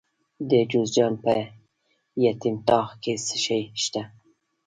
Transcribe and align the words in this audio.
د 0.49 0.51
جوزجان 0.71 1.13
په 1.23 1.33
یتیم 2.25 2.57
تاغ 2.67 2.89
کې 3.03 3.13
څه 3.27 3.35
شی 3.45 3.61
شته؟ 3.83 4.01